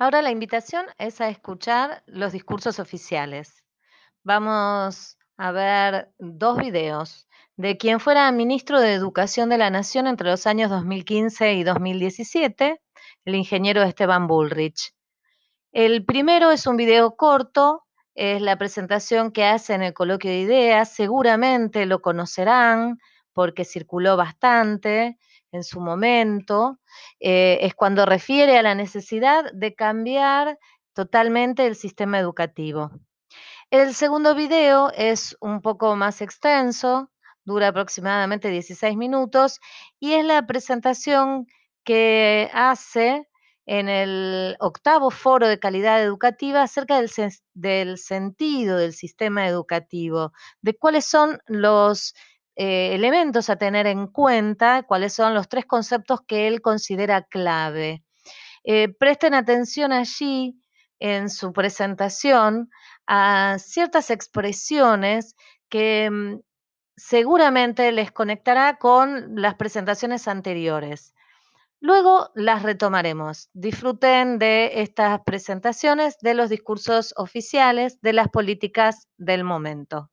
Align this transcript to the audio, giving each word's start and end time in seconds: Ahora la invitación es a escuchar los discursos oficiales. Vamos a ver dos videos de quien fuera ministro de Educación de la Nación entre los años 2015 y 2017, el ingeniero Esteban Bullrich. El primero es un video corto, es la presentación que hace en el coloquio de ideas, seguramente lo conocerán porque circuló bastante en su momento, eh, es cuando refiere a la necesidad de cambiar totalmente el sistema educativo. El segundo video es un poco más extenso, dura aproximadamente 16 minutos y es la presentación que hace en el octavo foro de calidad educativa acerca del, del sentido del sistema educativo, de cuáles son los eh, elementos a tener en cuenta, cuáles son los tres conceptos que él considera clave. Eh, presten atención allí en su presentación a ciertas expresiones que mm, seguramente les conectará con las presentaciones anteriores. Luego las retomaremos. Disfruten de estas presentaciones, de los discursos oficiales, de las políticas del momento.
Ahora 0.00 0.22
la 0.22 0.30
invitación 0.30 0.86
es 0.96 1.20
a 1.20 1.28
escuchar 1.28 2.02
los 2.06 2.32
discursos 2.32 2.78
oficiales. 2.78 3.62
Vamos 4.24 5.18
a 5.36 5.52
ver 5.52 6.10
dos 6.18 6.56
videos 6.56 7.28
de 7.58 7.76
quien 7.76 8.00
fuera 8.00 8.32
ministro 8.32 8.80
de 8.80 8.94
Educación 8.94 9.50
de 9.50 9.58
la 9.58 9.68
Nación 9.68 10.06
entre 10.06 10.30
los 10.30 10.46
años 10.46 10.70
2015 10.70 11.52
y 11.52 11.64
2017, 11.64 12.80
el 13.26 13.34
ingeniero 13.34 13.82
Esteban 13.82 14.26
Bullrich. 14.26 14.94
El 15.70 16.06
primero 16.06 16.50
es 16.50 16.66
un 16.66 16.78
video 16.78 17.14
corto, 17.16 17.84
es 18.14 18.40
la 18.40 18.56
presentación 18.56 19.30
que 19.30 19.44
hace 19.44 19.74
en 19.74 19.82
el 19.82 19.92
coloquio 19.92 20.30
de 20.30 20.38
ideas, 20.38 20.94
seguramente 20.94 21.84
lo 21.84 22.00
conocerán 22.00 22.96
porque 23.32 23.64
circuló 23.64 24.16
bastante 24.16 25.18
en 25.52 25.64
su 25.64 25.80
momento, 25.80 26.78
eh, 27.18 27.58
es 27.62 27.74
cuando 27.74 28.06
refiere 28.06 28.58
a 28.58 28.62
la 28.62 28.74
necesidad 28.74 29.52
de 29.52 29.74
cambiar 29.74 30.58
totalmente 30.94 31.66
el 31.66 31.76
sistema 31.76 32.18
educativo. 32.18 32.90
El 33.70 33.94
segundo 33.94 34.34
video 34.34 34.90
es 34.96 35.36
un 35.40 35.60
poco 35.60 35.94
más 35.96 36.20
extenso, 36.22 37.10
dura 37.44 37.68
aproximadamente 37.68 38.48
16 38.48 38.96
minutos 38.96 39.60
y 39.98 40.14
es 40.14 40.24
la 40.24 40.46
presentación 40.46 41.46
que 41.84 42.50
hace 42.52 43.28
en 43.66 43.88
el 43.88 44.56
octavo 44.58 45.10
foro 45.10 45.46
de 45.46 45.60
calidad 45.60 46.02
educativa 46.02 46.62
acerca 46.62 47.00
del, 47.00 47.10
del 47.54 47.98
sentido 47.98 48.76
del 48.76 48.92
sistema 48.92 49.46
educativo, 49.46 50.32
de 50.60 50.76
cuáles 50.76 51.06
son 51.06 51.38
los 51.46 52.14
eh, 52.62 52.94
elementos 52.94 53.48
a 53.48 53.56
tener 53.56 53.86
en 53.86 54.06
cuenta, 54.06 54.82
cuáles 54.82 55.14
son 55.14 55.32
los 55.32 55.48
tres 55.48 55.64
conceptos 55.64 56.20
que 56.26 56.46
él 56.46 56.60
considera 56.60 57.22
clave. 57.22 58.04
Eh, 58.64 58.90
presten 58.98 59.32
atención 59.32 59.92
allí 59.92 60.60
en 60.98 61.30
su 61.30 61.54
presentación 61.54 62.68
a 63.06 63.56
ciertas 63.58 64.10
expresiones 64.10 65.36
que 65.70 66.10
mm, 66.10 66.40
seguramente 66.98 67.92
les 67.92 68.12
conectará 68.12 68.76
con 68.76 69.36
las 69.36 69.54
presentaciones 69.54 70.28
anteriores. 70.28 71.14
Luego 71.80 72.30
las 72.34 72.62
retomaremos. 72.62 73.48
Disfruten 73.54 74.38
de 74.38 74.82
estas 74.82 75.22
presentaciones, 75.24 76.18
de 76.20 76.34
los 76.34 76.50
discursos 76.50 77.14
oficiales, 77.16 78.02
de 78.02 78.12
las 78.12 78.28
políticas 78.28 79.08
del 79.16 79.44
momento. 79.44 80.10